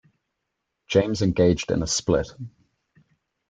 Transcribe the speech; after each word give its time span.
James 0.87 1.21
engaged 1.21 1.69
in 1.69 1.83
a 1.83 1.85
split. 1.85 2.33